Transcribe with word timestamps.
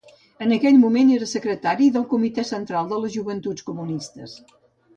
En 0.45 0.53
aquell 0.53 0.79
moment 0.83 1.11
era 1.15 1.27
Secretari 1.31 1.89
del 1.99 2.07
comitè 2.15 2.47
central 2.53 2.89
de 2.95 3.01
les 3.05 3.15
joventuts 3.19 3.69
comunistes. 3.71 4.39